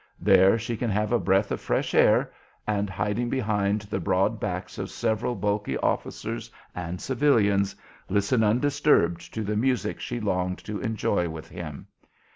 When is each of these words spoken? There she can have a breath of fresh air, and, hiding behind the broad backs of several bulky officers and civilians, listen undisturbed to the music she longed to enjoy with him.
There 0.19 0.57
she 0.57 0.77
can 0.77 0.89
have 0.89 1.11
a 1.11 1.19
breath 1.19 1.51
of 1.51 1.61
fresh 1.61 1.93
air, 1.93 2.31
and, 2.65 2.89
hiding 2.89 3.29
behind 3.29 3.81
the 3.81 3.99
broad 3.99 4.39
backs 4.39 4.79
of 4.79 4.89
several 4.89 5.35
bulky 5.35 5.77
officers 5.77 6.49
and 6.73 6.99
civilians, 6.99 7.75
listen 8.09 8.43
undisturbed 8.43 9.31
to 9.35 9.43
the 9.43 9.55
music 9.55 9.99
she 9.99 10.19
longed 10.19 10.57
to 10.65 10.79
enjoy 10.79 11.29
with 11.29 11.49
him. 11.49 11.85